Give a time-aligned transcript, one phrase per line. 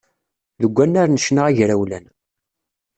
[0.61, 2.05] Deg wannar n ccna agrawlan.